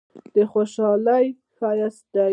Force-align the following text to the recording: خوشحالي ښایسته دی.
خوشحالي 0.51 1.25
ښایسته 1.55 2.23
دی. 2.23 2.29